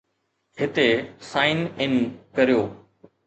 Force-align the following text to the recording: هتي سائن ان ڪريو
هتي 0.59 0.87
سائن 1.31 1.59
ان 1.81 1.93
ڪريو 2.35 2.61